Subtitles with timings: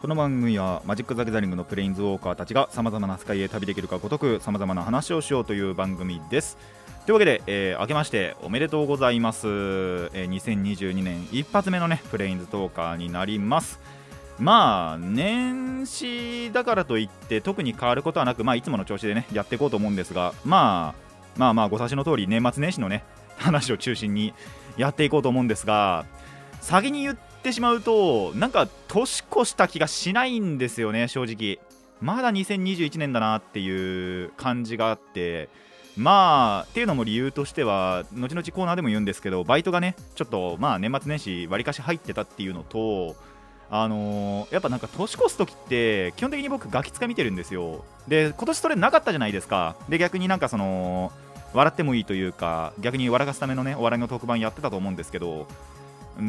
[0.00, 6.56] この番組はマジック・ザ・ギャザリングのプレインズウォーカーたちがさまざまな世界へ旅できるかごとくさまざまな話をしようという番組です。
[7.04, 13.78] というわけで、えー明けましておめでとうございます、えー2022年一発目のねプレインズトーカーになります。
[14.38, 23.04] まあ年始だからといって特に変わることはなくまあいつもの調子でねやっていこうと思うんですがまあまあまあご察しの通り年末年始のね
[23.36, 24.32] 話を中心に
[24.78, 26.06] やっていこうと思うんですが
[26.62, 31.58] 先に言ってしまうとなんか年越した気がしないんですよね正直。
[32.00, 35.48] まだ2021年だなっていう感じがあって。
[35.96, 43.16] まあっていうのも理由としては後々コーナーでも言うんですけどバイトがねちょっとまあ年末年始わりかし入ってたっていうのと
[43.70, 47.84] あのーやっぱなんか年越す時って基本的に僕ガキ使見てるんですよ。
[48.08, 49.76] で今年それなかったじゃないですか。
[49.88, 51.12] で逆になんかその
[51.52, 55.48] 笑ってもいいというか逆に笑かすためのねお笑いの特番やってたと思うんですけど
[56.18, 56.24] うー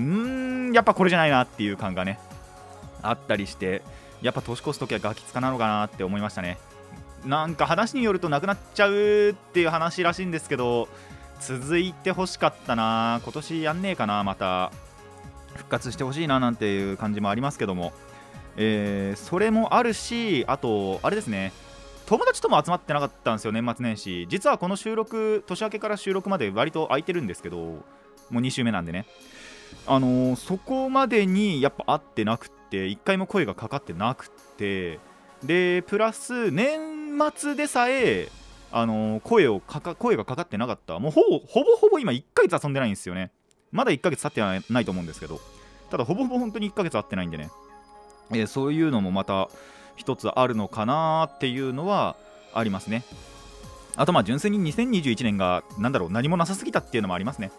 [0.70, 2.20] んやっぱこれじゃないなっていう感がね
[3.02, 3.82] あったりして
[4.22, 6.58] やっぱ年越す時はガキ使なのかなって思いましたね。
[7.26, 10.88] なんか話によるとなくなっちゃうっていう話らしいんですけど
[11.40, 14.72] 続いてほしかったな今年やんねえかなまた。
[15.56, 17.92] 復活してほしいななんていう感じもありますけども、
[18.58, 21.52] えーそれもあるしあとあれですね。
[22.06, 24.28] 友達とも集まってなかったんですよ年末年始。
[24.30, 27.84] 実はこの収録年明けから収録まで割と空いてるんですけども
[28.32, 29.06] う2週目なんでね。
[29.88, 35.00] あのーそこまでにやっぱ会ってなくって1回も声がかかってなくって
[35.44, 38.30] でプラス年末でさえ
[38.72, 40.98] あのー声をかか声がかかってなかった。
[41.00, 43.32] もうほぼほぼほぼ今1ヶ月遊んでないんですよね。
[43.72, 45.40] まだ1ヶ月経ってないないと思うんですけど。
[45.90, 47.50] ただほぼほぼ本当に1ヶ月会ってないんでね、
[48.32, 49.50] えーそういうのもまた
[49.98, 52.16] 一つあるのかなっていうのは
[52.54, 53.04] ありますね。
[53.98, 57.52] あとまあ純粋に2021年がなんだろう何もなさすぎたっていうのもありますね。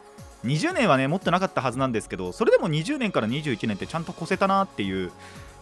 [0.44, 5.12] 20年はねもっとなかったはずなんですけどそれでも20年から21年ってちゃんと越せたなっていう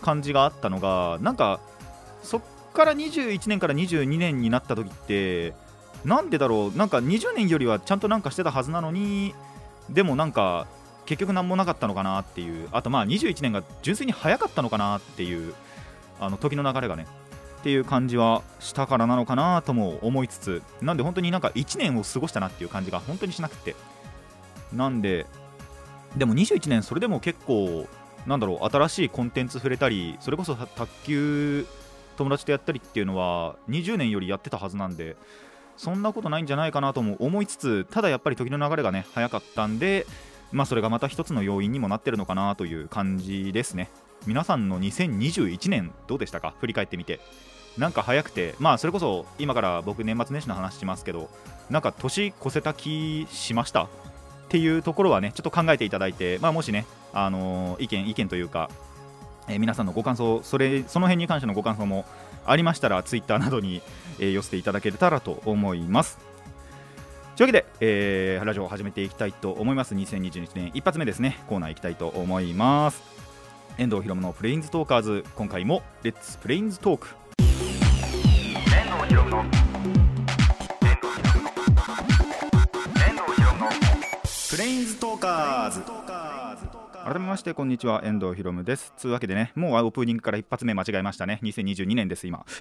[0.03, 1.61] 感じがあったのがなんか
[2.23, 2.43] そっ
[2.73, 5.55] から21年から22年になった時って
[6.05, 6.79] なんでだろう？
[6.79, 9.35] なんか20年よりはちゃんとなんかしてたはずなのに
[9.91, 10.67] でもなんか
[11.05, 12.69] 結局何もなかったのかなっていう。
[12.73, 15.55] あとまあ21年が純粋に早かったのかなっていう
[16.21, 17.07] あの時の流れがね。
[17.59, 23.77] っていう感じはしたからなのかなとも思いつつなんで本当になんか1年を過ごしたなっていう感じが本当にしなくて。
[24.73, 25.27] なんで
[26.17, 27.87] でも21年それでも結構
[28.27, 31.67] なんだろう新しいコンテンツ触れたりそれこそ卓球
[32.17, 35.17] 友達とやったりっていうのは20年よりやってたはずなんで
[35.77, 40.07] そんなことないんじゃないかなとも思いつつただやっぱり時の流れがね早かったんで
[40.53, 43.89] まあそれがまた一つの要因にもなってるのかなという感じですね。
[44.27, 46.55] 皆さんの2021年どうでしたか？
[46.61, 47.21] 振り返ってみて。
[47.79, 51.31] なんか早くてまあそれこそ今から僕年末年始の話しますけど
[51.71, 53.89] なんか年越せた気しました？
[54.51, 58.69] っていうところはねちょっと考えていただいて、まあ、もしね、あのー意見意見というか、
[59.47, 62.05] えー皆さんのご感想それその辺に関してのご感想も
[62.45, 63.81] ありましたらツイッターなどに、
[64.19, 66.19] えー寄せていただけたらと思います。
[67.37, 69.95] というわけで、えーラジオを始めていきたいと思います。
[69.95, 71.39] 2021年一発目ですね。
[71.49, 73.01] コーナー行きたいと思います。
[73.79, 77.09] 遠藤ひろむのプレインズトーカーズ今回もレッツプレインズトーク
[77.39, 79.70] 遠藤ひろ
[84.61, 85.81] レインズトーカーズ。
[87.03, 88.03] 改めましてこんにちは。
[88.05, 88.93] 遠藤ひろむです。
[88.95, 91.41] つうわけでねもうオープニングから一発目間違えましたね。
[91.43, 92.45] 2022年です今。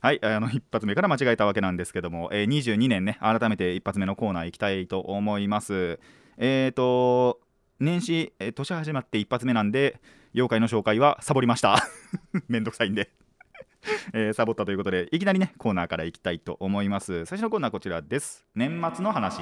[0.00, 5.98] はいあの一発目から間違えたわけなんですけども、えー22年ね改めて一発目のコーナー行きたいと思います。
[6.36, 7.40] えーと
[7.80, 10.00] 年始、えー年始まって一発目なんで
[10.34, 11.82] 妖怪の紹介はサボりました。
[12.46, 13.10] めんどくさいんで。
[14.12, 17.24] えーサボったということでいきなりねコーナーからいきたいと思います。
[17.26, 18.46] 最初のコーナーこちらです。
[18.54, 19.40] 年末の話。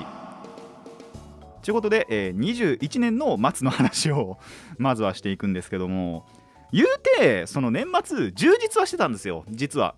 [1.62, 4.38] ということで、えー21年の末の話を
[4.79, 6.27] まずはしていくんですけども
[6.73, 6.87] 言う
[7.19, 9.44] てその年末充実はしてたんですよ。
[9.50, 9.97] 実は。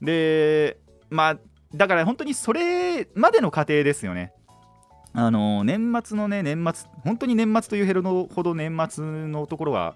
[0.00, 0.78] で
[1.10, 1.38] まあ
[1.74, 4.32] だから本当にそれまでの過程ですよね。
[5.12, 9.94] あの年末のね年末本当に年末というヘロのほど年末のところは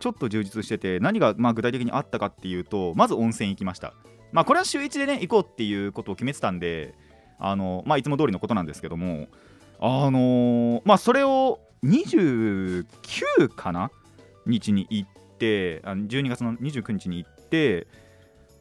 [0.00, 3.94] ちょっと充実してて何がまあ具体的にあったかっていうとまず温泉行きました。
[4.32, 6.94] まあこれは週1でね行こうっていうことを決めてたんで
[7.38, 9.28] あのまあいつも通りのことなんですけども
[9.78, 13.90] あのーまあそれを29かな？
[14.46, 15.08] 日に行っ
[15.38, 17.86] てあの12月の29日に行って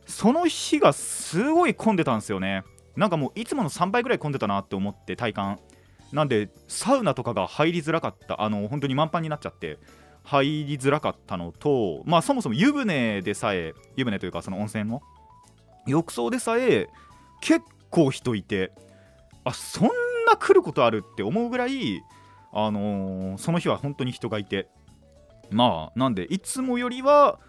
[0.05, 2.63] その日がすごい混んでたんですよね。
[2.95, 5.59] なんかもういつもの3倍ぐらい混んでたなって思って体感。
[6.11, 8.41] なんでサウナとかが入りづらかった。
[8.41, 9.77] あの本当に満帆になっちゃって。
[10.29, 15.01] 入りづらかったのとまあそもそも湯船でさえ湯船というかその温泉の
[15.87, 16.87] 浴槽でさえ
[17.41, 18.71] 結構人いて
[19.43, 19.87] あそん
[20.27, 22.01] な来ることあるって思うぐらい
[22.53, 24.67] あのーその日は本当に人がいて。
[25.51, 27.39] まあなんでいつもよりは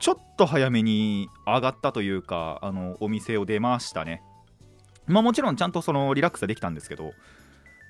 [0.00, 4.22] ちょっと早めに上がったというかあのお店を出ましたね。
[5.06, 7.12] まあもちろんちゃんとそのリラックスはできたんですけど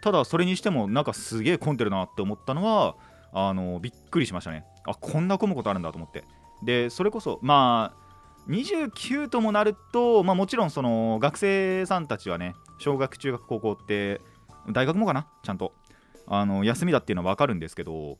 [0.02, 2.96] ただそれにしてもなんかすげえ混んでるなって思ったのは
[3.34, 4.64] あのびっくりしましたね。
[4.86, 6.24] あこんな混むことあるんだと思って。
[6.62, 14.20] でそれこそまあ29ともなると、まあ、もちろんその学生さんたちはね小学中学高校って
[14.70, 15.26] 大学もかな？
[15.42, 15.72] ちゃんと。
[16.26, 18.18] あの休みだっていうのは分かるんですけど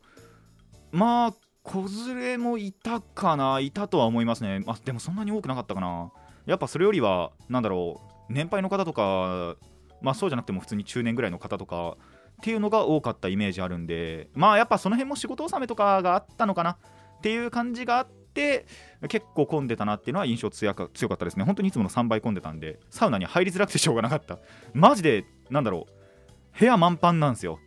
[0.92, 3.60] まあ子連れもいたかな？
[3.60, 4.62] いたとは思いますね。
[4.66, 6.10] あでもそんなに多くなかったかな。
[6.44, 9.56] やっぱそれよりはなんだろう年配の方とか
[10.02, 11.96] まあそうじゃなくても普通に中年ぐらいの方とか
[12.44, 16.76] っていうのが多かったイメージあるんでまあやっぱその辺も仕事納めとかがあったのかなっ
[17.22, 18.66] ていう感じがあって
[19.08, 21.44] 結構混んでたなっていうのは印象強かったですね。
[21.44, 24.40] 本当にいつもの3倍混んでたんでサウナに入りづらくてしょうがなかった。
[24.74, 27.60] マジでなんだろう部屋満帆なんですよ。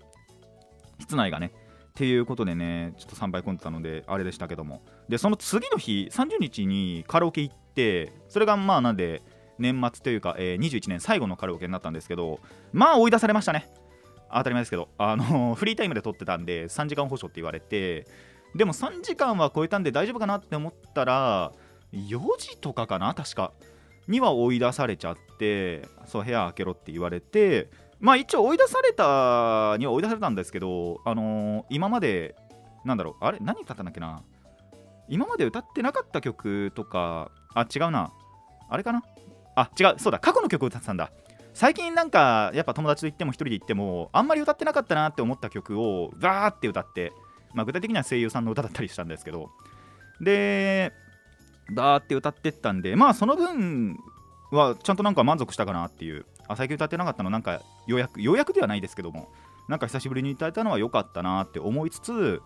[1.00, 1.54] 室内がね。
[1.56, 4.84] っていうことでねちょっと3倍混んでたのであれでしたけども。
[5.10, 9.24] でその次の日30日にカラオケ行ってそれがまあなんで
[9.58, 12.40] 年末というか、えー21年最後のカラオケになったんですけど
[12.74, 13.68] まあ追い出されましたね。
[14.32, 18.06] 当たり前ですけどあの フリータイムで撮ってたんで3時間保証って言われて
[18.56, 21.52] でも3時間は超えたんで大丈夫かなって思ったら
[21.94, 23.52] 4時とかかな確か。
[24.08, 27.70] には追い出されちゃってそう部屋開けろって言われて
[28.00, 32.36] まあ一応追い出されたには追い出されたんですけどあのー今まで
[32.86, 34.22] なんだろうあれ何歌ったんだっけな？
[35.10, 38.12] 今まで歌ってなかった曲とかあ違うな。
[38.70, 39.04] あれかな？
[39.56, 41.12] あ違うそうだ過去の曲歌ってたんだ。
[41.58, 47.14] 最近なんかやっぱ友達と行っても一人で行ってもあんまり歌ってなかったなって思った曲をガーって歌って
[47.56, 49.50] まあ具体的には声優さんの歌だったりしたんですけど
[50.22, 50.94] で
[51.72, 53.98] バーって歌ってったんでまあその分
[54.52, 59.28] はちゃんとなんか満足したかなっていうあ最近歌ってなかったのなんかようやくようやくではないですけども
[59.68, 62.40] なんか久しぶりに歌えたのは良かったなって思いつつ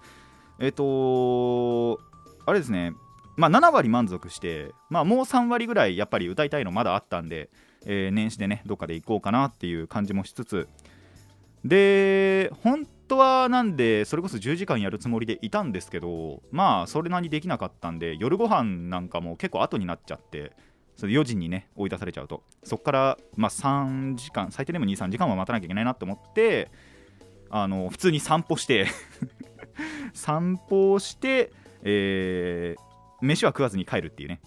[0.58, 2.00] えっ、と
[2.46, 2.94] あれですね
[3.36, 7.50] まあ7割満足してまあもう3割ぐらいやっぱり歌いたいのまだあったんで、
[7.86, 10.68] えー年始でねどっかで行こうかなっていう感じもしつつ。
[11.64, 20.54] で本当はなんでそれこそ10時間やるつもりでいたんですけどまあそれなりにできなかったんで夜ご飯なんかも結構後になっちゃって
[20.98, 22.44] それ4時にね追い出されちゃうと。
[22.64, 26.72] そこからまあ3時間最低でも23時間は待たなきゃいけないなって思って
[27.50, 28.88] あの普通に散歩して
[30.14, 31.52] 散歩をして、
[31.84, 32.92] えー
[33.24, 34.42] 飯は食わずに帰るっていうね。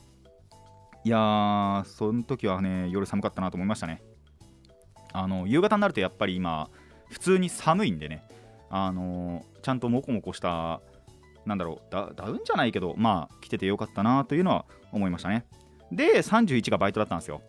[1.04, 4.02] いやーその時はね夜寒かったなと思いましたね。
[5.12, 6.68] あの夕方になるとやっぱり今
[7.08, 8.26] 普通に寒いんでね
[8.70, 10.80] あのちゃんとモコモコした
[11.46, 15.44] なんだろうダダウンじゃないけどまあ着ててよかったなというのは思いましたね。
[15.92, 17.42] で31がバイトだったんですよ。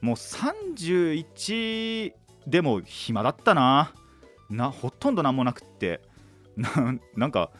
[0.00, 2.14] もう31
[2.46, 3.92] でも暇だったな。
[4.48, 6.00] なほとんど何もなくって。
[6.56, 6.70] な
[7.16, 7.50] なんか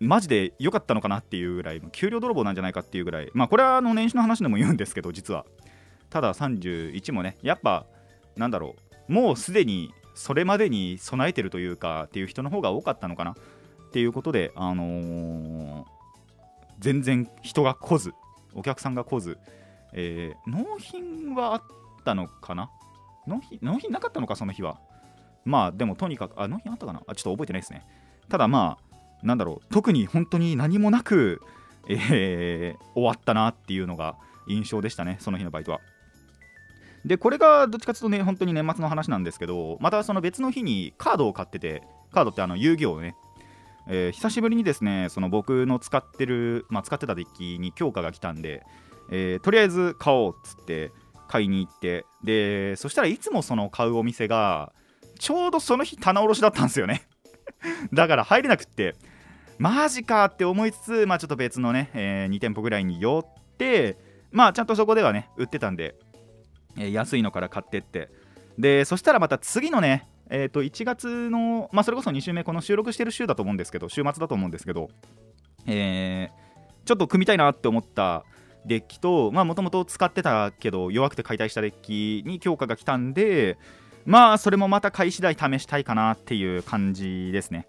[0.00, 3.30] マジで良かったのかなっていうぐらい給料泥棒なんじゃないかっていうぐらい。
[3.32, 5.46] まあこれはあの年始の話でも言うんですけど実は。
[6.10, 7.86] ただ31もねやっぱ
[8.36, 8.76] なんだろ
[9.08, 13.34] うもうすでにそれまでに備えてるというかっていう人の方が多かったのかなっ
[13.90, 15.84] ていうことであのー
[16.80, 18.12] 全然人が来ず
[18.52, 19.38] お客さんが来ず、
[19.92, 21.62] えー納品はあっ
[22.04, 22.70] たのかな？
[23.26, 24.78] 納品納品なかったのかその日は。
[25.44, 27.02] まあでもとにかくあ納品あったかな？
[27.06, 27.86] あちょっと覚えてないですね。
[28.28, 28.83] ただまあ
[29.24, 31.40] なんだろう特に本当に何もなく、
[31.88, 34.16] えー終わったなっていうのが
[34.46, 35.80] 印象でしたねその日のバイトは。
[37.04, 43.14] でこれがどっちかというとね本当に年末の話なんですけどまたその別の日にカードを買っててカードってあの遊戯王ね
[43.88, 48.62] えー久しぶりにですねその僕の使ってる、まあ、使ってたデッキに強化が来たんで、
[49.10, 50.92] えーとりあえず買おうっつって
[51.28, 54.72] 買いに行ってでそしたらいつもその買うお店が
[55.18, 57.06] ちょうどその日棚卸しだったんですよね。
[57.92, 58.94] だから入れなくって
[59.58, 63.96] マジかって思いつつ、まあ、ちょっと別のね、え2店舗ぐらいに寄って
[64.32, 65.94] まあちゃんとそこではね売ってたんで、
[66.76, 68.08] えー安いのから買ってって
[68.58, 74.88] でそしたらまた次のねえー、と1月の、まあ、それこそ2週目、この収録してる週だと思うんですけど、週末だと思うんですけど、
[75.66, 76.44] えー
[76.84, 78.24] ちょっと組みたいなって思った
[78.66, 83.58] デッキと、もともと使ってたけど、弱くて解体したデッキに強化が来たんで、
[84.06, 87.66] まあ、それもまた買い次第試したいかなっていう感じですね。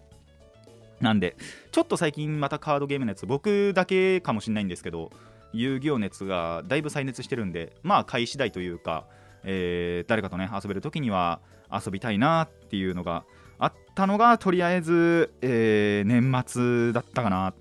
[1.02, 1.36] なんで、
[1.72, 5.12] ちょっと最近またカードゲームのやつ、僕だけかもしれないんですけど、
[5.54, 9.06] 遊戯王熱がだいぶ再熱してるんでまあ買い次第というか、
[9.44, 11.40] えー誰かとね遊べる時には
[11.72, 13.24] 遊びたいなっていうのが
[13.58, 17.54] あったのがとりあえず、えー年末だったかな。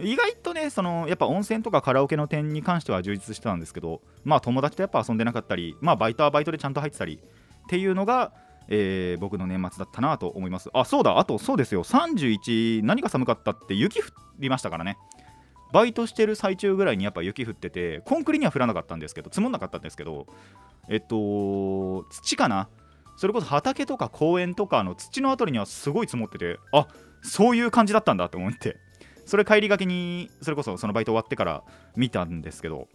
[0.00, 8.32] 意外とねそのやっぱ温泉とかカラオケの点に関しては充実してたんですけどまあ友達とやっぱ遊んでなかったりまあバイトはバイトでちゃんと入ってたりっていうのが、
[8.68, 10.70] えー僕の年末だったなと思います。
[10.72, 11.18] あそうだ。
[11.18, 11.84] あとそうですよ。
[11.84, 14.04] 31何が寒かったって雪降
[14.38, 14.96] りましたからね。
[15.72, 20.26] バイトしてる最中ぐらいにやっぱ雪降っててコンクリには降らなかったんですけど積もんなかったんですけど
[20.88, 22.68] えっと土かな？
[23.16, 26.88] それこそ畑とか公園とかの土のあたりにはすごい積もっててあ
[27.22, 28.76] そういう感じだったんだと思って。
[29.26, 31.62] それ帰りがけにそれこそそのバイト終わってから
[31.96, 32.88] 見たんですけど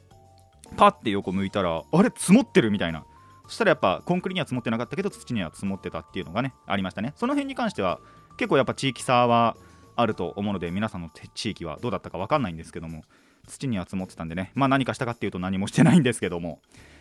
[0.78, 3.06] パッて横向いたらあれ積もってるみたいな。
[3.48, 7.14] そしたらやっぱコンクリには積もってなかったけど土には積もってたっていうのがねありましたね。
[7.16, 8.00] その辺に関しては
[8.38, 9.56] 結構やっぱ地域差は
[9.96, 13.04] あると思うので皆さんの地域はどうだったか分かんないんですけども
[13.48, 14.52] 土には積もってたんでね。
[14.56, 16.60] まあ何かしたかっていうと何もしてないんですけども。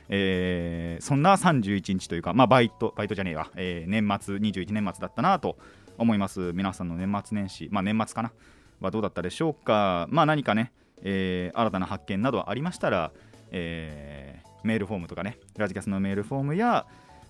[0.09, 5.57] えーそんな31日というかまあバイトバイトじゃねえわ、えー年末21年末だったなと
[5.97, 6.53] 思います。
[6.55, 7.69] 皆さんの年末年始。
[7.71, 8.33] まあ年末かな。
[8.81, 10.09] はどうだったでしょうか。
[10.11, 10.73] まあ何かね、
[11.03, 13.13] えー新たな発見などありましたら、
[13.53, 16.87] えーメールフォームとかねラジキャスのメールフォームや、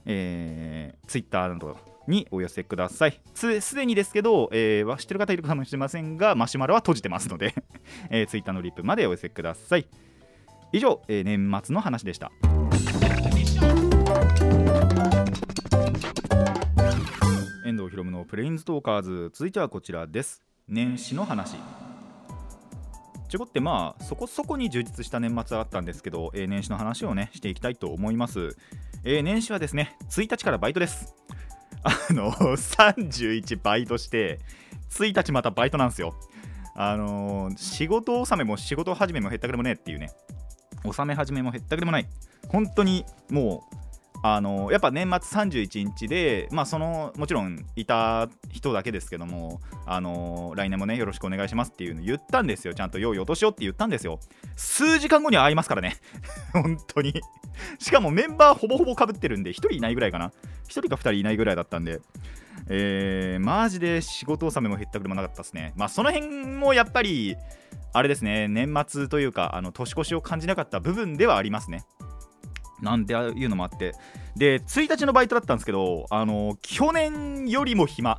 [0.07, 1.77] えー、ツイッターなど
[2.09, 3.21] にお寄せください。
[3.35, 7.55] すでにですけど、えー知ってる方いるかもしれませんがマシュマロは閉じてますので、
[8.11, 9.87] えー、ツイッターのリップまでお寄せください。
[10.73, 12.33] 以上、えー年末の話でした。
[17.65, 19.31] 遠藤ひろむのプレインズトーカーズ。
[19.33, 20.43] 続いてはこちらです。
[20.69, 21.57] 年始の話。
[23.33, 28.59] ちょこってまあそこそこに充実した年末はあったんですけど、えー年始の話をねしていきたいと思います、
[29.05, 31.15] えー年始はですね1日からバイトです。
[31.83, 34.39] あの31バイトして
[34.91, 36.15] 1日またバイトなんですよ。
[36.77, 40.11] あのー仕事納めも仕事始めもへったくれもねえっていうね。
[40.85, 42.07] 納め始めもへったくれもない。
[42.49, 43.77] 本当にもう
[44.25, 52.73] あのやっぱ年末31日で、まあ、そのもちろんいた人だけですけども、あの来年もねよろしくお願いしますっていうの言ったんですよ。
[52.73, 54.21] ちゃんと良いお年をって言ったんですよ。
[54.55, 55.97] 数時間後には会いますからね。
[56.55, 57.21] 本当に。
[57.79, 60.27] しかもメンバーほぼほぼかぶってるんで1人いないぐらいかな。
[60.27, 60.33] 1
[60.69, 62.01] 人か2人いないぐらいだったんで。
[62.69, 65.73] えー、マジで仕事納めもへったくれもなかったですね。
[65.77, 67.37] まあその辺もやっぱり
[67.93, 71.85] あれですね年末というかあの年越しを感じなかった部分ではありますね。
[72.83, 73.95] なんていうのもあって。
[74.37, 78.19] で1日のバイトだったんですけどあの去年よりも暇。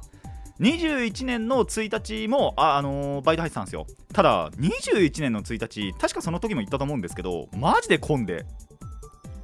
[0.60, 3.86] 21年の1日もあ、あのバイト入ってたんですよ。
[4.14, 8.46] ただ21年の1日確かその時も言ったと思うんですけどマジで混んで。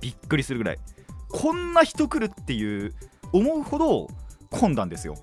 [0.02, 0.78] びっくりするぐらい。
[1.30, 2.94] こんな人来るっていう
[3.34, 4.08] 思うほど
[4.50, 5.16] 混んだんですよ。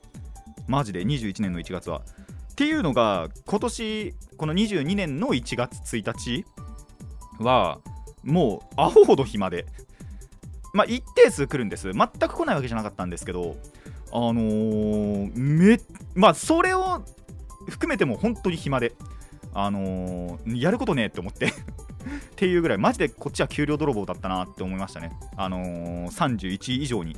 [0.66, 2.02] マジで21年の1月は。
[2.52, 6.44] っていうのが今年この22年の1月1日
[7.38, 7.80] は
[8.22, 9.66] もうアホほど暇で。
[10.76, 11.90] まあ一定数来るんです。
[11.92, 13.56] 全く来ないわけじゃなかったんですけど
[14.12, 15.80] あのーめ
[16.14, 17.02] まあそれを
[17.68, 18.92] 含めても本当に暇で
[19.54, 21.50] あのーやることねえって思って っ
[22.37, 25.12] ていうぐらいマジでこっちは給料泥棒だったなって思いましたね。
[25.37, 27.16] あのー31以上に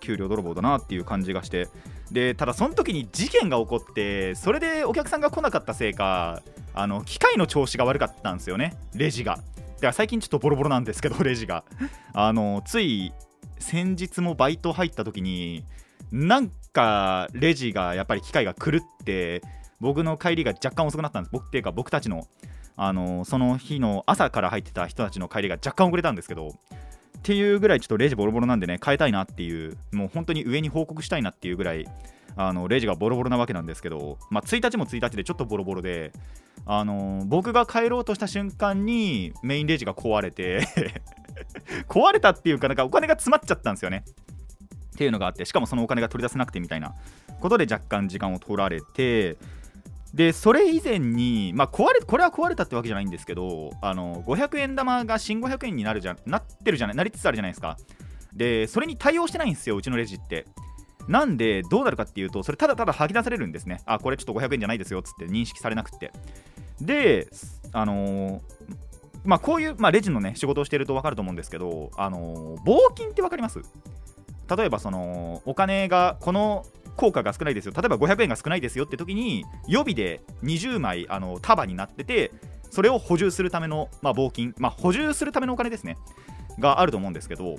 [0.00, 1.68] 給料泥棒だなっていう感じがして
[2.10, 6.42] でただその時に事件が起こってそれでお客さんが来なかったせいか
[6.74, 8.76] あの機械の調子が悪かったんですよね。
[8.94, 9.38] レジが。
[9.80, 11.64] では最近ちょっとボロボロなんですけど レジが。
[12.12, 13.12] あのつい
[13.58, 15.64] 先日もバイト入った時に
[16.12, 19.42] なんかレジがやっぱり機械が狂って
[19.80, 21.32] 僕の帰りが若干遅くなったんです。
[21.32, 22.26] 僕っていうか僕たちの
[22.76, 26.52] あのその日の朝から入ってた人たちの帰りが若干遅れたんですけどっ
[27.22, 31.86] ていうぐらいちょっとレジボロボロなんでね変えたいなっていうもう本当に上に報告したいなっていうぐらい
[32.36, 36.12] あのレジがボロボロなわけなんですけど、まあ、1日も1日でちょっとボロボロで
[36.66, 40.66] あの僕が帰ろうとした瞬間にメインレジが壊れて
[41.88, 44.04] 壊れたっていうかなんかお金が詰まっちゃったんですよね。
[44.94, 46.94] っていうのがあってしかもそのお金が取り出せなくてみたいな
[47.40, 49.38] ことで若干時間を取られて
[50.12, 57.76] でそれ以前に、まあ、壊れこれは壊れたってわけじゃないんですけどあの500円玉が新500円になるじゃなってるじゃないなりつつあるじゃないですか。
[58.34, 60.46] でそれに対応してないんですようちのレジって。
[61.10, 63.80] なんでどうなるかっていうとそれただただ吐き出されるんですね。
[63.84, 66.12] あこれちょっと500円じゃないですよっつって認識されなくって。
[66.80, 67.28] で
[67.72, 68.40] あのー
[69.24, 73.60] まあこういう、まあ、レジのね仕事をしてると分かると思うんですけどあのー棒金って分かります？
[74.56, 76.64] 例えばそのお金がこの
[76.96, 77.72] 効果が少ないですよ。
[77.76, 82.30] 例えば500円が少ないですよって時に予備で20枚あの束になってて
[82.70, 85.96] それを補充するための、まあ、棒金、まあ、補充するためのお金ですね。
[86.60, 87.56] があると思うんですけど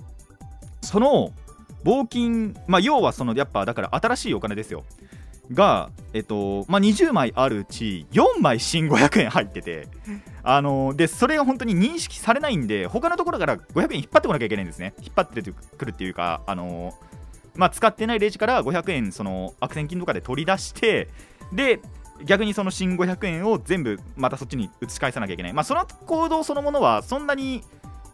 [0.82, 1.32] その
[1.84, 4.84] 棒金、まあ、要はそのやっぱだから新しいお金ですよ。
[5.54, 9.88] が、えっとまあ、20枚あるうち4枚新500円入ってて、
[10.44, 14.94] あのでそれが本当に認識されないんで他のところから500円引っ張ってこなきゃいけないんですね。
[15.02, 16.94] 引っ張ってくるっていうか、あの
[17.56, 21.10] まあ、使ってないレジから500円その悪戦金とかで取り出して
[21.52, 21.82] で
[22.24, 27.64] 逆にその新500円を全部またそっちに移し返さなきゃいけない、まあ、その行動そのものはそんなに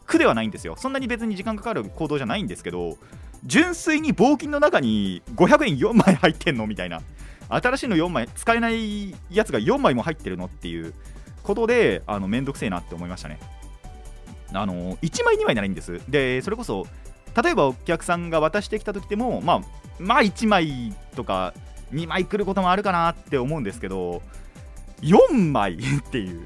[0.06, 0.76] 苦ではないんですよ。
[0.78, 2.98] そんなに別に時間かかる行動じゃないんですけど
[3.46, 7.01] 純粋に棒金の中に500円4枚入ってんのみたいな。
[7.50, 10.94] 新しいの4枚使えないやつが4枚も入ってるのっていう
[11.44, 13.39] ことであのめんどくせえなって思いましたね。
[14.53, 16.01] あの1枚2枚ならいいんです。
[16.10, 16.86] でそれこそ
[17.41, 19.62] 例えばお客さんが渡してきた時でもまあ
[20.00, 21.53] まあ1枚とか
[21.94, 24.22] 2枚来ることもあるかなって思うんですけど
[25.01, 26.46] 4枚っていう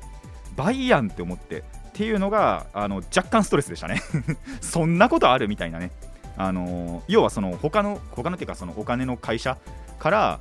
[0.55, 4.01] 倍やんって思ってっていうのがあの若干ストレスでしたね。
[4.61, 5.91] そんなことあるみたいなね。
[6.37, 9.57] あの要はその他の他のっていうかそのお金の会社
[9.99, 10.39] から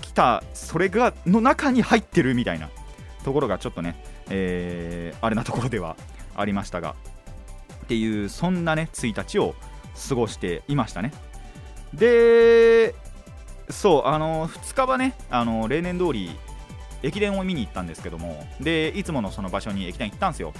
[0.00, 2.70] 来たそれがの中に入ってるみたいな
[3.24, 3.96] ところがちょっとね、
[4.30, 5.96] えー、あれなところでは
[6.36, 6.94] ありましたが
[7.84, 9.54] っていうそんなね1日を
[10.08, 11.12] 過ごしていましたね。
[11.92, 12.94] で
[13.70, 16.30] そうあの2日はねあの例年通り
[17.02, 20.52] 駅伝を見に行ったんですけどもでいつものその場所に駅伝行ったんですよ。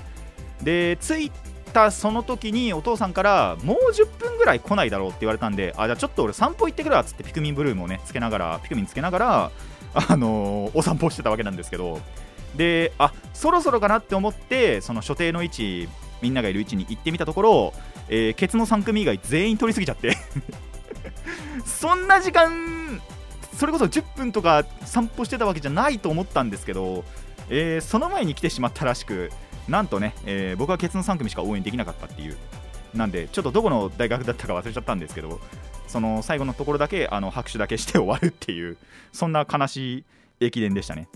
[0.62, 1.32] で着い
[1.74, 9.50] たその時にお父さんからもう10分ぐらい来ないだろうって言われたんであじゃあちょっと俺散歩行ってくるわっつってピクミンブルームをねつけながらピクミンつけながら
[9.92, 12.00] あのー、 お散歩してたわけなんですけど。
[12.54, 15.88] であそろそろかなって思ってその所定の位置
[16.22, 17.74] みんながいる位置に行ってみたところ、
[18.08, 20.16] えー、ケツの3組以外全員取り過ぎちゃって。
[21.66, 23.00] そんな時間
[23.58, 27.04] それこそ10分とか散歩してたわけじゃないと思ったんですけど、
[27.48, 29.30] えー、その前に来てしまったらしく
[29.68, 32.36] なんとね、えー、僕はケツの3組しか応援できなかったっていう。
[32.94, 35.40] なんでちょっとどこの大学だったか忘れちゃったんですけど
[35.88, 38.76] その最後のところだけあの拍手だけして終わるっていう
[39.12, 40.04] そんな悲しい
[40.40, 41.08] 駅伝でしたね。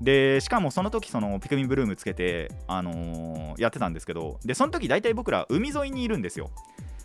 [0.00, 6.50] でしかもその時そのピクミンブルームつけて、あのー、やってたんですけどでその時大体僕ら海沿いにいるんですよ。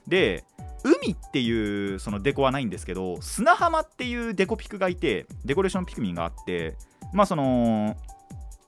[0.08, 0.44] で
[0.84, 6.76] 海っていうそのデコはないんですけど砂浜っていうデコピクがいてデコレーションピクミンがあって
[7.12, 7.98] まあその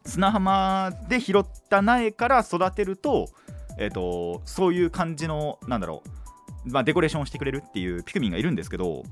[0.07, 3.29] 砂浜で拾った苗から育てると,、
[3.77, 6.01] えーと、そういう感じのなんだろ
[6.65, 9.03] う、まあ、デコレーションをしてくれるっていうピクミンがいるんですけど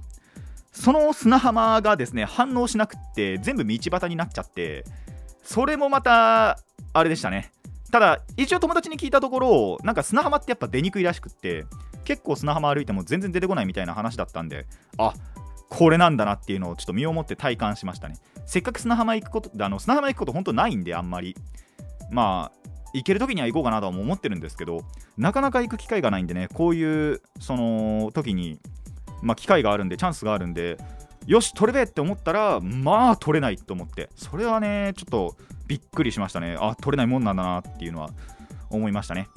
[0.72, 4.86] その砂浜がですね反応しなくって全部道端になっちゃって
[5.44, 6.60] それもまた
[6.94, 7.52] あれでしたね。
[7.92, 11.66] ただ一応友達に聞いたところなんか砂浜ってやっぱ出にくいらしくって
[12.04, 14.66] 結構砂浜歩いても全然出てこないみたいな話だったんで
[14.98, 15.14] あ
[15.70, 18.16] これなんだなっていうのをちょっと身をもって体感しましたね。
[18.46, 21.36] せっかく砂浜行くことあの砂浜行くこと本当ないんであんまり。
[22.12, 24.86] まあ行ける時には行こうかなとは思ってるんですけど
[25.18, 28.60] なかなか行く機会がないんでねこういうその時に
[29.22, 30.78] まあ機会があるんでチャンスがあるんで
[31.26, 34.10] よし取れべって思ったらまあ取れないと思って。
[34.16, 35.36] それはねちょっと
[35.68, 36.56] びっくりしましたね。
[36.60, 38.12] あ取れないもんなんだなっていうのは
[38.70, 39.28] 思いましたね。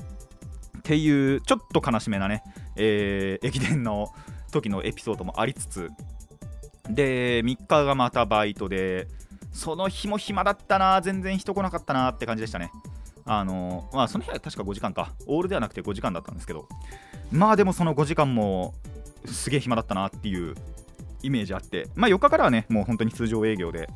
[0.78, 2.42] っていうちょっと悲しめなね、
[2.76, 4.12] えー、駅伝の
[4.52, 5.90] 時のエピソードもありつつ
[6.88, 9.08] で3日がまたバイトで
[9.52, 12.70] その日も暇だったな全然人来なかったなって感じでしたね。
[13.24, 15.12] あのまあその日は確か5時間か。
[15.26, 16.68] オールではなくて5時間だったんですけど。
[17.30, 18.74] まあでもその5時間も
[19.26, 20.54] すげえ暇だったなっていう
[21.22, 21.88] イメージあって。
[21.94, 23.90] まあ4日からはねもう本当に通常営業で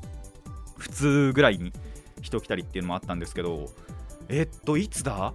[0.77, 1.73] 普通ぐらいに
[2.21, 3.71] 人来たりっていうのもあったんですけど
[4.29, 5.33] えっといつだ？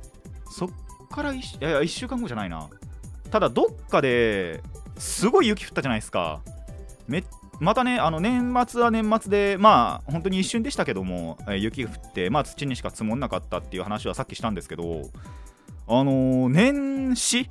[0.52, 0.70] そっ
[1.10, 2.70] からいやいや1週間後じゃないな。
[3.32, 4.62] ただどっかで
[4.98, 6.42] すごい雪降ったじゃないですか。
[7.08, 7.24] めっ
[7.60, 15.10] またねあの年末は年末でまあ本当に一瞬でしたけども、えー、雪が降って、まあ、土にしか積もんなかったっていう話はさっきしたんですけど
[15.88, 17.50] あのー、年始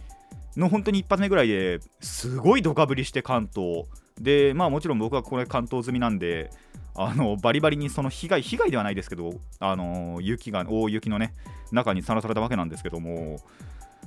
[0.56, 3.84] の本当に一発目ぐらいですごいドカぶりして関東。
[4.20, 6.50] でまあもちろん僕はこれ関東済みなんで
[6.94, 11.34] あのバリバリにその被害被害ではないですけどあの雪が大雪のね
[11.70, 13.38] 中にさらされたわけなんですけども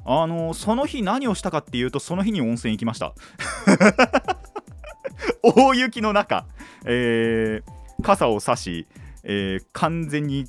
[0.06, 3.14] あのその日何をしたかっていうとその日に温泉行きました。
[5.44, 6.46] 大雪の中、
[6.86, 8.88] えー、傘を差し、
[9.24, 10.46] えー、完全に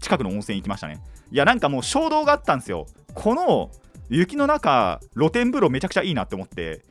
[0.00, 1.00] 近くの温泉行きましたね。
[1.30, 2.86] いやなんかもう衝動があったんですよ。
[3.14, 3.70] この
[4.08, 6.82] 雪の中露天風呂めちゃくちゃいいなって思って、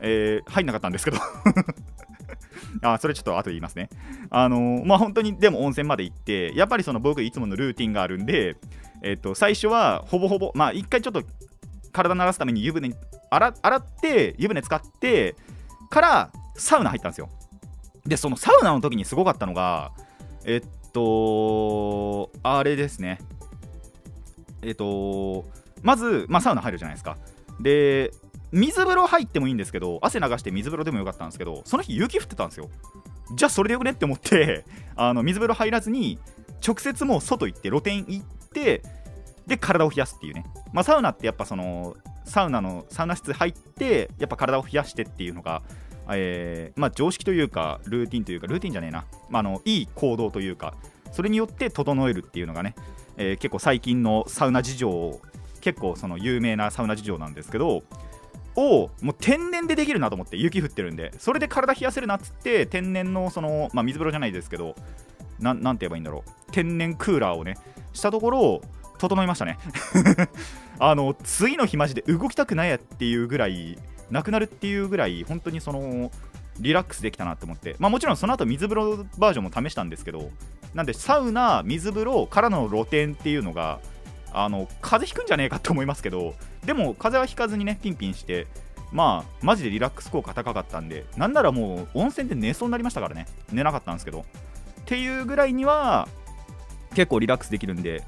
[0.00, 1.18] えー、入んなかったんですけど。
[2.82, 3.88] あそれちょっと後で言いますね。
[4.30, 8.56] あのー、まあ本当にでも温泉まで行って、やっぱりその僕いつものルーティンがあるんで、
[9.02, 11.22] えっと、最初はほぼほぼ、まあ一回ちょっと
[11.92, 12.94] 体慣らすために湯船
[13.30, 15.34] 洗洗って湯船使って
[15.90, 17.28] からサウナ入ったんですよ。
[18.06, 19.92] でそのサウナの時にすごかったのが
[20.44, 23.20] えっとあれですね。
[24.62, 25.44] えっと
[25.82, 27.16] まず、まあ、サウナ入るじゃないですか。
[27.60, 28.12] で
[28.52, 32.70] 水風呂入ってもいいんですけど汗流して水風呂でもよかったんですけどその日雪降ってたんですよ。
[33.34, 36.18] じゃあそれでよくねって思って あの水風呂入らずに
[36.66, 38.82] 直接もう外行って露天行って
[39.46, 41.96] で体を冷やすっていうね、まあ、サウナってやっぱその
[42.26, 45.62] サウナのサウナ室入ってやっぱ体を冷やしてっていうのが、
[46.10, 50.74] えーまあ、常識というかルーティンというかルーティンじゃねえな、まあ、あのいい行動というか
[51.12, 52.74] それによって整えるっていうのがね、
[53.16, 55.20] えー結構最近のサウナ事情
[55.60, 57.82] 結構その有名なサウナ事情なんですけど
[58.56, 64.74] をもう天然でできるなと思って雪降ってるんでそれで体冷やせるなっつって天然のその、まあ、水風呂じゃないですけど
[65.38, 66.52] なんなんて言えばいいんだろう。
[66.52, 67.58] 天然クーラーをね
[67.92, 68.62] したところ
[68.98, 69.58] 整いましたね。
[70.78, 73.78] あの次の日マジで動きたくないやっていうぐらい
[74.10, 76.10] なくなるっていうぐらい本当にその
[76.60, 77.76] リラックスできたなって思って。
[77.78, 80.30] まあもちろんその後水風呂バージョンも試したんですけど
[80.74, 83.80] なんでサウナ水風呂からの露天っていうのが
[84.32, 86.34] あの風邪ひくんじゃねえかって思いますけど
[86.64, 88.46] でも風邪はひかずにねピンピンして
[88.92, 93.26] まあマジでリラックス効果高かったんでなんならもう温泉で寝そうになりましたからね。
[93.52, 94.20] 寝なかったんですけど。
[94.20, 94.24] っ
[94.84, 96.06] ていうぐらいには
[96.94, 98.04] 結構リラックスできるんで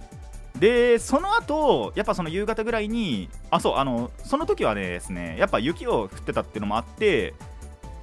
[0.59, 7.35] でその後やっぱその夕方ぐらいにあそうあのその時はねですねやっぱ雪を降ってたっていうのもあって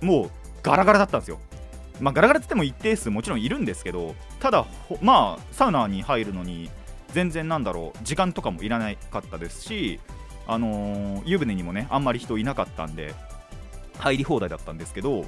[0.02, 0.30] もう
[0.64, 1.40] ガラガラだったんですよ。
[2.00, 4.66] まあガラガラってっても一定数もちろんいるんですけどただ
[5.02, 6.70] まあサウナに入るのに
[7.14, 10.00] 全然なんだろう時間とかもいらなかったですし
[10.48, 13.14] あのー湯船にもねあんまり人いなかったんで
[14.00, 15.26] 入り放題だったんですけど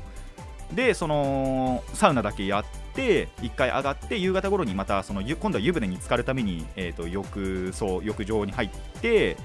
[0.74, 8.70] でそのサウナだけやって1回上がって夕方頃にまたその今度は湯船に浸かるために、えー、と浴槽浴場に入っ
[9.02, 9.38] て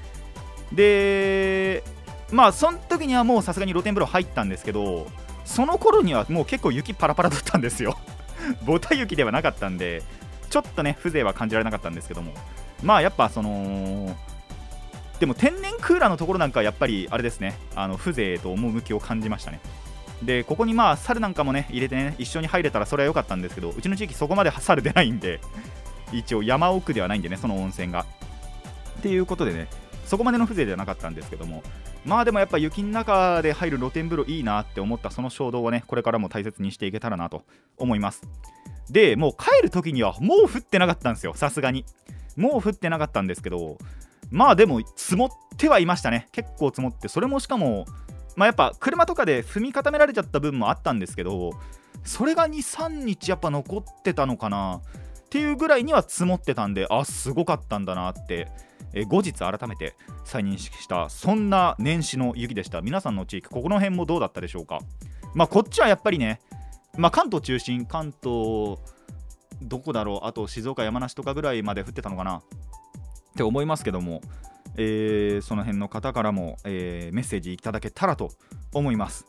[0.73, 1.85] で
[2.33, 5.07] まあその時にはもうさすがに露天風呂入ったんですけど
[5.45, 7.97] その頃にはもう結構雪パラパラだったんですよ。
[8.65, 10.03] ボタ雪ではなかったんで
[10.51, 12.33] ちょっとね風情は感じられなかったんですけども。
[12.83, 14.17] まあやっぱその
[15.21, 17.55] でも天然クーラーのところなんかはやっぱりあれですね。
[17.77, 19.61] あの風情と趣を感じましたね。
[20.25, 25.41] でここにまあ猿なんかもね入れてね一緒に入れたらそれは良かったんですけどうちの地域そこまで猿出ないんで
[26.13, 28.07] 一応山奥ではないんでねその温泉が。
[28.99, 29.67] っていうことでね
[30.07, 31.63] そこまでの風情ではなかったんですけども
[32.05, 37.43] まあでもやっぱ雪の中で入る露天風呂いいなって思ったその衝動はねこれからも大切にしていけたらなと
[37.77, 38.23] 思います。
[38.91, 41.85] でもう帰る時にはもう降ってなかったんですよさすがに。
[42.37, 43.77] もう降ってなかったんですけど
[44.31, 46.29] まあでも積もってはいましたね。
[46.33, 47.87] 結構積もってそれもしかも
[48.37, 51.53] まあやっぱ車とかで踏み固められちゃった分もあったんですけど
[52.05, 58.49] それが23日やっぱ残ってたのかなっていうぐらいには積もってたんであすごかったんだなって
[58.93, 62.83] え後日改めて再認識したそんな年始の雪でした。
[62.83, 64.81] 皆さんの地域ここの辺もどうだったでしょうか？
[65.35, 66.41] まあこっちはやっぱりね
[66.99, 68.79] まあ関東中心関東
[69.63, 72.43] どこだろうあと静岡山梨とかぐらいまで降ってたのかなっ
[73.37, 74.21] て思いますけども、
[74.77, 78.31] えーその辺の方からも、えーメッセージいただけたらと
[78.73, 79.27] 思います。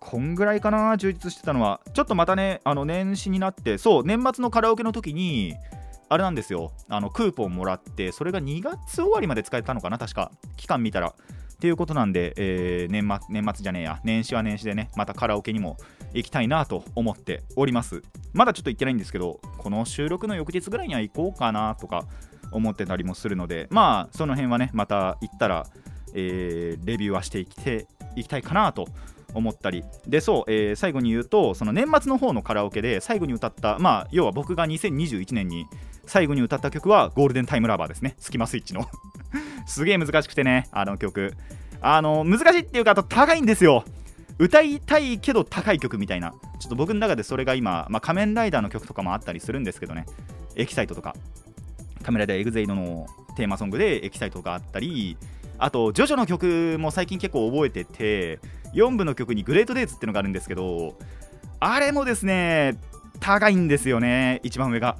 [0.00, 1.80] こんぐらいかな充実してたのは。
[1.94, 5.54] ちょっとまたねあの年始になってそう年末のカラオケの時に
[6.08, 6.72] あれなんですよ。
[6.88, 10.30] あのクーポンもらってそれが2月終わりまで使えたのかな確か。
[10.56, 11.08] 期間見たら。
[11.54, 14.00] っていうことなんで、えー年末年末じゃねえや。
[14.04, 15.78] 年始は年始でねまたカラオケにも
[16.12, 18.02] 行きたいなと思っております。
[18.34, 22.04] まだちょっと行ってないんですけどこの収録の翌日ぐらいには行こうかなとか
[22.50, 25.66] 思ってたりもするのでまあその辺はねまた行ったら、
[26.14, 28.88] えーレビューはしていきていきたいかなと
[29.34, 29.84] 思ったり。
[30.06, 35.66] でそう、えー最後に言うとその年末の方のカラオケで最後に歌ったまあ要は僕が2021年に
[36.06, 38.14] 最後に歌った曲はゴールデンタイムラバーですね。
[38.18, 38.86] スキマスイッチの。
[39.66, 41.34] すげえ難しくてねあの曲。
[41.80, 43.84] あの難しいっていうかあと高いんですよ。
[44.38, 46.32] 歌いたいけど高い曲みたいな。
[46.58, 50.06] ちょっと僕の中でそれが今、まあ、仮面ライダーの曲とかもあったりするんですけどね。
[50.56, 51.14] EXCITE とか。
[52.04, 55.16] 仮面ライダーエグゼイドのテーマソングで EXCITE があったり
[55.58, 58.40] あとジョジョの曲も最近結構覚えてて
[58.74, 60.96] 4部の曲に Great Days ってのがあるんですけど
[61.60, 62.78] あれもですね
[63.20, 64.96] 高いんですよね一番上が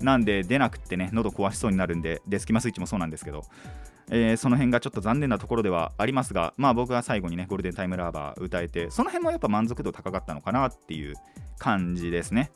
[0.00, 3.44] なんで出なくってね喉壊しそうになるんででスキマスイッチもそうなんですけど
[4.10, 11.14] えーその辺がちょっと残念なところではありますが、まあ僕が最後にね、ゴールデンタイムラバー歌えて、その辺もやっぱ満足度高かったのかなっていう
[11.58, 12.50] 感じですね。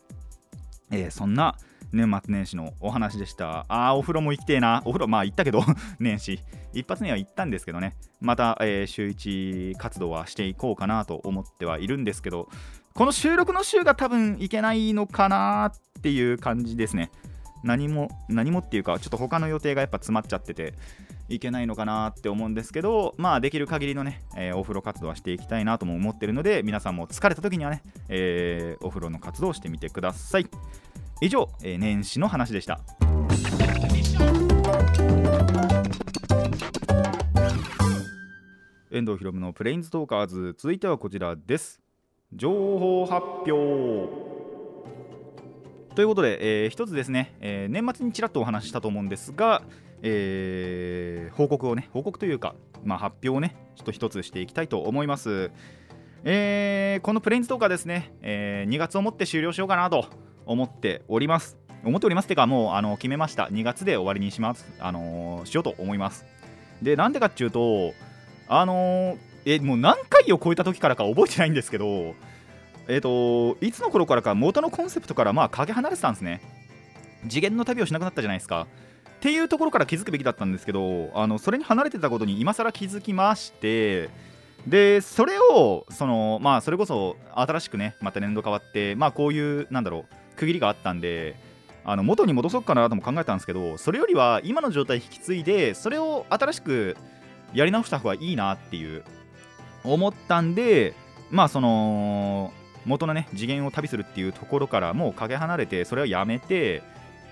[0.91, 1.55] えーそんな
[1.91, 3.65] 年末年始のお話でした。
[3.67, 4.81] あー、お風呂も行きてえな。
[4.85, 5.63] お風呂、まあ行ったけど、
[5.99, 6.39] 年始。
[6.73, 12.49] 一発目は行ったんですけどね、また、えー週1活動はしていこうかなと思ってはいるんですけど、
[12.93, 17.11] この収録の週が多分いけないのかなっていう感じですね。
[17.63, 20.73] 何も、何もっていうか、ちょっと他の予定がやっぱ詰まっちゃってて、
[21.29, 30.47] いけないのかなって思うんですけど、まあ、できる限りのね、えーお風呂活動はしていきたいなとも思ってるので、皆さんも疲れた時にはね、えーお風呂の活動をしてみてください。
[31.21, 32.79] 以上、えー年始の話でした。
[38.89, 40.55] 遠藤ひろむのプレインズトーカーズ。
[40.57, 41.81] 続いてはこちらです。
[42.33, 44.09] 情報発表。
[45.93, 49.61] ということで、えー一つですね、えー年末にちらっとお話したと思うんですが、
[50.01, 52.55] えー報告をね報告というか、
[52.85, 55.51] まあ、発表をねちょっと一つしていきたいと思います、
[56.23, 61.57] えーこのプレインズトーカーですね、え2月をもって終了しようかなと思っております。
[61.83, 63.45] 思っておりますってかもうあの決めました。
[63.45, 64.67] 2月で終わりにします。
[64.79, 66.25] あのーしようと思います。
[66.81, 67.93] でなんでかっていうと
[68.47, 72.13] あのーえもう何回を超えた時からか覚えてないんですけど
[72.87, 76.41] えっ、といつの頃からか元のコンセプトからまあかけ離れてたんですね。
[77.27, 78.67] 次元の旅をしなくなったじゃないですか。
[79.19, 84.09] っていうところから気づくべきだったんですけどあのそれに離れてたことに今更気づきまして
[84.65, 91.35] でそれをそのまあそれこそ新しくねまた年度変わってまあこういうなんだろう区切りがあったんで
[91.83, 96.97] あの元に戻そうかなとも考えたんですけどそれよりは今の状態引き継いでそれを新しく
[97.53, 99.03] やり直した方がいいなっていう
[99.83, 100.93] 思ったんで
[101.29, 102.53] まあその
[102.85, 106.83] 元のね次元を旅するっていうところからもうかけ離れてそれをやめて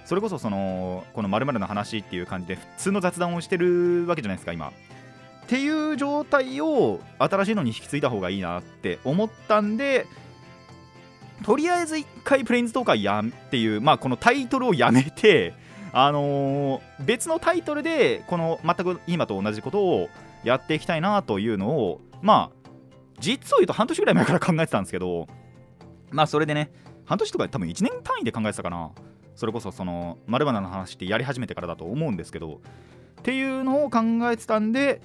[0.05, 4.69] それこそそのこの〇〇の話っていう感じで普通の雑談をしてるわけじゃないですか今。
[4.69, 10.05] っていう状態を新しいのに引き継いだ方がいいなって思ったんで
[11.43, 15.53] とりあえず一回プレインズトーカーやっていうまあこのタイトルをやめて
[15.93, 20.09] あのー別のタイトルでこの全く今と同じことを
[20.43, 22.69] やっていきたいなというのをまあ
[23.19, 25.27] 実を言うと半年ぐらい前から考えてたんですけど
[26.11, 26.71] まあそれでね
[27.05, 28.91] 半年とか多分1年単位で考えてたかな。
[29.35, 32.59] それこそその丸花の話ってやり始めてからだと思うんですけど
[33.19, 33.99] っていうのを考
[34.31, 34.99] えてたんで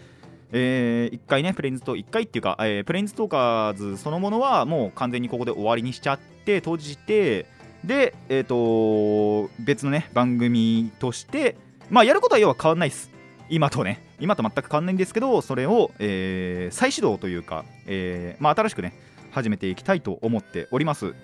[0.53, 7.47] え1回ねプレインズと1回っていうか、えープレインズトーカーズそのものはもう完全にここで終わりにしちゃって閉じて
[7.85, 11.57] でえっ、と別のね番組として
[11.91, 13.11] まあやることは要は変わんないです。
[13.49, 14.03] 今とね。
[14.21, 18.95] 今と全く変わんないんですけどそれを、えー再始動というか、えまあ、新しくね
[19.31, 21.15] 始めていきたいと思っております。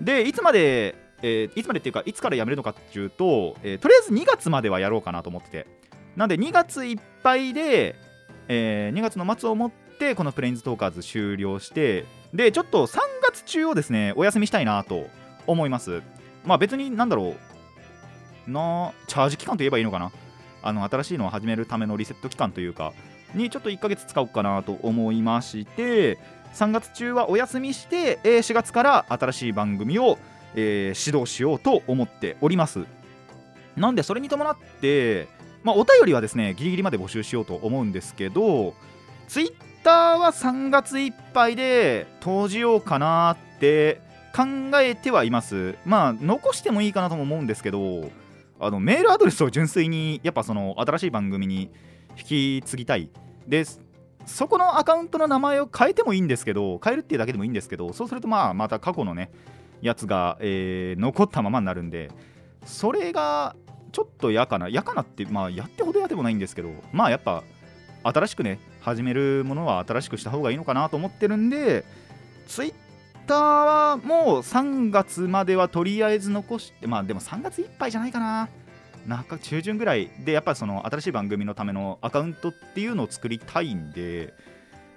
[0.00, 5.66] でいつまで、えいつまでっていうかいつからやめるのかっていうと、えとりあえず2月まではやろうかなと思ってて。
[6.16, 7.96] なんで2月いっぱいで、
[8.48, 15.06] えー2月の末をもってこのプレインズトーカーズ終了してでちょっと3月中をですねお休みしたいなと
[15.46, 16.02] 思います。
[16.44, 17.34] まあ別になんだろ
[18.48, 18.50] う。
[18.50, 20.12] なチャージ期間と言えばいいのかな。
[20.62, 22.94] あの新しいのを始めるためのリセット期間というか
[23.34, 26.18] にちょっと1ヶ月使おうかなと思いまして
[26.54, 30.18] 3月中はお休みしてえ4月から新しい番組を、
[30.54, 32.86] えー指導しようと思っております。
[33.76, 35.26] なんでそれに伴って
[35.64, 38.74] まあお便りはですねギリギリまで募集しようと思うんですけど
[39.26, 44.00] ツイッターは3月いっぱいで閉じようかなって
[44.34, 44.44] 考
[44.80, 45.76] えてはいます。
[45.84, 48.10] まあ残してもいいかなとも思うんですけど
[48.60, 51.70] あのメールアドレスを純粋にやっぱその新しい番組に
[52.16, 53.10] 引き継ぎたい。
[53.46, 53.64] で
[54.26, 59.30] そこのアカウントの名前を変えてもいいんですけど変えるっていうだけでもいいんですけどそうするとまあまた過去のね
[59.82, 62.10] やつが、えー残ったままになるんで
[62.64, 63.54] それが
[63.94, 64.66] ちょっと嫌かな。
[64.66, 67.44] 嫌かなってまあやってほど嫌でもないんですけどまあやっぱ
[68.02, 71.84] 新しくね始めるものは新しくした方がいいのかなと思ってるんで
[72.48, 72.74] ツイッ
[73.26, 78.48] ターはもう3月まではとりあえず残してまあでも3月いっぱいじゃないかな。
[79.06, 80.10] 中中旬ぐらい。
[80.24, 84.34] でやっぱりその新しい番組のためのアカウントっていうのを作りたいんで、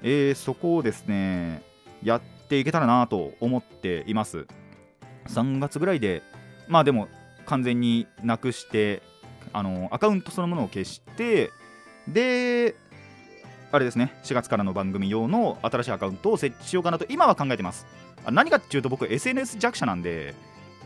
[0.01, 1.61] えーそこをですね
[2.01, 4.47] やっていけたらなと思っています。
[5.27, 6.23] 3月ぐらいで
[6.67, 7.07] まあでも
[7.47, 9.01] 完全になくして
[9.53, 11.49] あのアカウントそのものを消して
[12.07, 12.75] で
[13.71, 17.85] あれですね4月からの番組用の新しいアカウントを設置しようかなと今は考えてます。
[18.29, 20.35] 何かっていうと僕 SNS 弱者なんで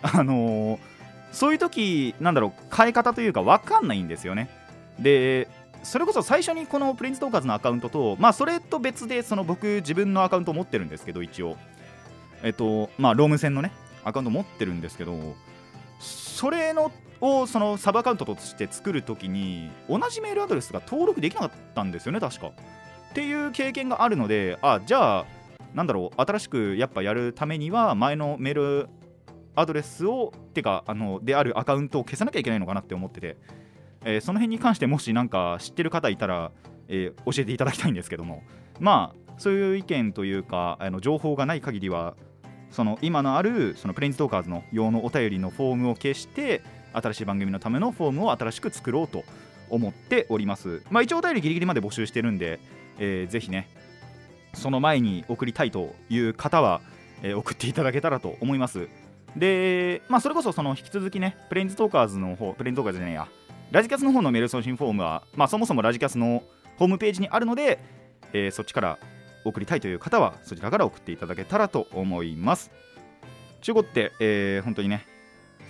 [0.01, 0.79] あのー
[1.31, 4.49] そういう時なんだろう変え方というか分かんないんですよね。
[4.99, 5.47] で
[5.83, 11.57] それこそ最初にこのプリンストーカーズのアカウントとまあそれと別でその僕自分のアカウントを持ってるんですけど一応。
[12.43, 13.71] えっとまあローム線のね
[14.03, 15.35] アカウント持ってるんですけど
[16.01, 22.47] それのをそのサブアカウントとして作るときに同じメールアドレスが登録できなかったんですよね確か。
[22.47, 22.51] っ
[23.13, 25.25] ていう経験があるのであじゃあ
[25.75, 28.89] なんだろう新しくやっぱやるためには前のメール
[29.55, 33.37] アドレスをてかあのであるアカウントを消さなきゃいけないのかなって思ってて、
[34.03, 36.51] えーその辺に関してもしなんか知ってる方いたら、
[36.87, 38.43] えー教えていただきたいんですけども。
[38.79, 42.15] まあそういう意見というかあの情報がない限りは
[42.71, 46.61] その今のあるそのプレインズトーカーズの用のお便りのフォームを消して
[46.93, 49.23] 新しい番組のためのフォームを新しく作ろうと
[49.69, 50.83] 思っております。
[50.89, 52.59] まあ一応お便りギリギリまで募集してるんで、
[52.99, 53.69] えーぜひね
[54.53, 56.81] その前に送りたいという方は、
[57.23, 58.87] えー送っていただけたらと思います。
[59.35, 63.27] でまあそれこそその引き続きねプレインズトーカーズの方プレインズトーカーズじゃねえや
[63.71, 66.43] ラジキャスの方のメール送信フォームはまあそもそもラジキャスの
[66.77, 67.79] ホームページにあるので、
[68.33, 68.99] えーそっちから
[69.43, 72.71] 送りたいという方はそちらから送っていただけたらと思います。
[73.61, 75.05] 中古って、えー本当にね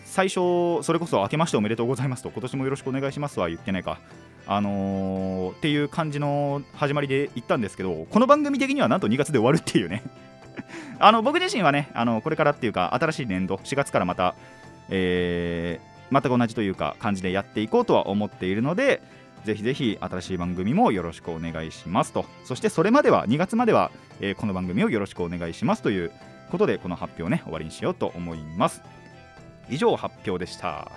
[0.05, 3.99] 最初それこそ明けましておめでとうございますと今年もよろしくお願いしますは言ってないか。
[4.47, 10.03] あのーっていう感じの始まりで言ったんですけどこの番組的にはなんと2月で終わるっていうね。
[10.99, 14.35] あの僕自身はねあのこれからっていうか新しい年度4月からまた、
[14.89, 19.01] えー全く同じというか感じでやっていこうとは思っているので
[19.45, 22.13] ぜひぜひ新しい番組もよろしくお願いします。
[22.13, 26.11] とそしてそれまでは2月までは、えーこの番組をよろしくお願いしますという
[26.51, 28.81] ことでこの発表ね終わりにしようと思います。
[29.69, 30.91] 以上発表でした。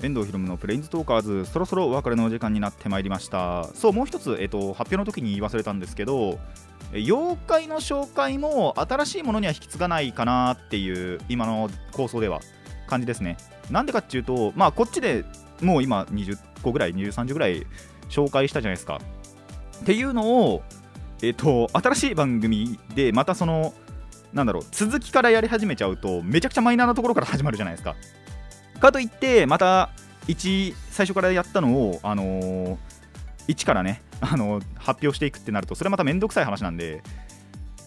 [0.00, 3.64] 遠藤ひろむのプレインズトーカーズそろそろお別れのお時間になってまいりました。
[3.74, 6.38] そうもう一つ、えっと発表の時に言い忘れたんですけど
[6.92, 12.40] え妖怪の紹介も新しいものには引き継がないかなっていう今の構想では。
[12.88, 13.36] 感じですね。
[13.70, 15.24] なんでかっていうとまあこっちで
[15.60, 17.66] もう今20個ぐらい20、30ぐらい
[18.08, 19.00] 紹介したじゃないですか。
[19.82, 20.62] っていうのを
[21.22, 23.74] えっ、と新しい番組でまたその
[24.32, 27.96] なんだろう続きからやり始めちゃうとめちゃくちゃマイナーなところから始まるじゃないですか。
[28.80, 29.90] かといってまた
[30.28, 32.76] 1最初からやったのをあのー
[33.48, 37.02] 1からね、あのー発表していくってなるとそれまためんどくさい話なんで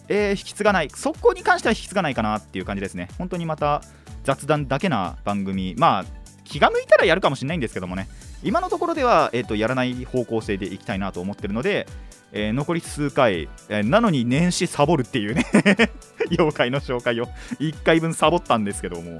[0.08, 0.90] えー引き継がない。
[0.90, 3.08] そこに関しては引き継がないかなっていう感じですね。
[3.16, 3.82] 本当にまた
[4.24, 5.74] 雑談だけな番組。
[5.76, 6.04] まあ
[6.44, 8.08] 気が向いたらやるかもしれないんですけどもね。
[8.42, 11.86] 今のところでは、えー、とやらない方向性でいきたいなと思ってるので、
[12.32, 15.46] えー残り数回、えーなのに年始サボるっていうね
[16.30, 17.26] 妖怪の紹介を
[17.60, 19.18] 1回分サボったんですけども、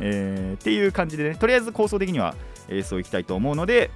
[0.00, 2.34] えーっていう感じでねとりあえず構想的には、
[2.68, 3.90] えーそういきたいと思うので、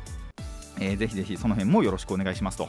[0.80, 2.68] えーぜひぜひその辺もよろしくお願いしますと。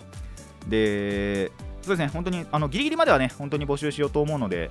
[0.68, 4.70] でそうですね本当にあのギリギリまではね本当に募集しようと思うので、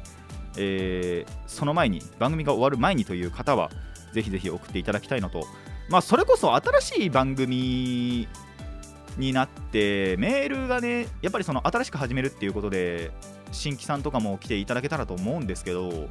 [0.57, 3.71] えーその前に番組が終わる前にという方は
[4.13, 5.47] ぜひぜひ送っていただきたいのと。
[5.89, 8.29] まあそれこそ新しい番組
[9.17, 13.13] になってメールがねやっぱりその新しく始めるっていうことで
[13.53, 16.09] 新規さんとかも来ていただけたらと思うんですけど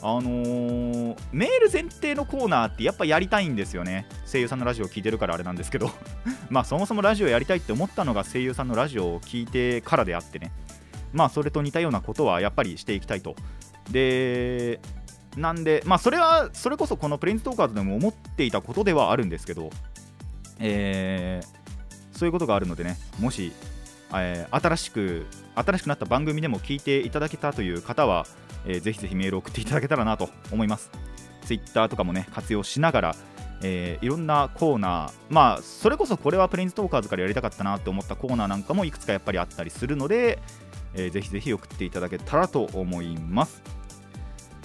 [0.00, 4.06] あのーメール前提のコーナーってやっぱやりたいんですよね。
[4.30, 5.90] 声優さんのラジオを聞いてるからあれなんですけど。
[6.48, 10.52] まあそもそもラジオやりたいって思ったのが声優さんのラジオを聞いてからであってね。
[11.12, 13.34] まあそれと似たようなことはやっぱりしていきたいと
[13.90, 14.80] で
[15.36, 19.70] なんでまあそれはそれこそこのプレインズトーカーズでも思っていたことではあるんですけど
[20.58, 21.58] えー
[22.18, 23.52] そういうことがあるのでねもし、
[24.12, 28.26] えー新しく新しくなった番組でも聞いていただけたという方は、
[28.66, 30.90] えーぜひぜひメールを送っていただけたらなと思います。
[31.44, 33.16] ツイッターとかもね活用しながら
[33.62, 40.40] えーいろんなコーナーまあそれこそこれはプレインズトーカーズからやりたかったなって思ったコーナーなんかもいくつかやっぱりあったりするので、
[40.94, 43.62] えーぜひぜひ送っていただけたらと思います。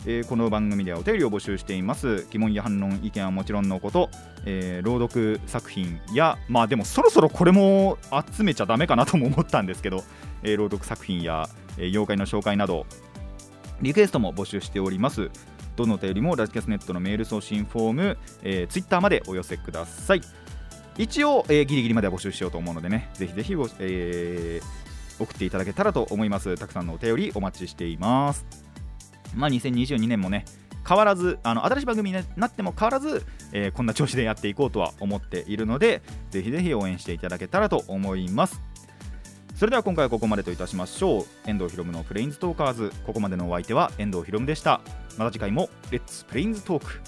[0.05, 2.27] えーこの番組ではお便りを募集しています。
[2.29, 4.09] 疑問や反論意見はもちろんのこと、
[4.45, 7.97] えー朗読作品やまあでもそろそろこれも
[8.35, 10.03] 集めちゃダメかなとも思ったんですけど、
[10.43, 12.85] えー朗読作品や、え妖怪の紹介など
[13.81, 15.29] リクエストも募集しております。
[15.77, 20.21] どのお便りもラジキャスネットのメール送信フォーム、えー、ツイッターまでお寄せください。
[20.97, 24.83] 一応、えーギリギリまでは募集しようと思うのでねぜひぜひ、えー
[25.19, 26.57] 送っていただけたらと思います。
[26.57, 28.62] たくさんのお便りお待ちしています。
[29.35, 30.45] まあ、2022年もね
[30.87, 38.61] 変わらずあの新しい番組になっても変わらず、えーこんな調子でやっていこうとは思っているのでぜひぜひ応援していただけたらと思います。
[39.55, 41.25] それでは今回はここまでといたしましょう。
[41.45, 42.91] 遠藤ひろむのプレインズトーカーズ。
[43.05, 44.81] ここまでのお相手は遠藤ひろむでした。
[45.17, 47.01] また次回もレッツプレインズトーク